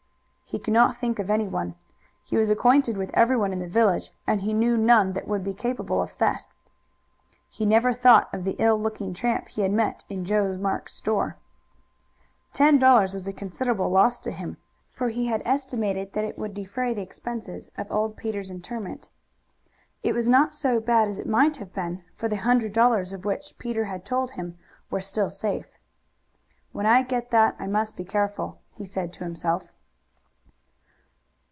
[0.53, 1.75] He could not think of anyone.
[2.25, 5.53] He was acquainted with everyone in the village, and he knew none that would be
[5.53, 6.45] capable of theft.
[7.47, 11.37] He never thought of the ill looking tramp he had met in Joe Marks's store.
[12.51, 14.57] Ten dollars was a considerable loss to him,
[14.91, 19.09] for he had estimated that it would defray the expenses of old Peter's interment.
[20.03, 23.23] It was not so bad as it might have been, for the hundred dollars of
[23.23, 24.57] which Peter had told him
[24.89, 25.77] were still safe.
[26.73, 29.71] "When I get that I must be careful," he said to himself.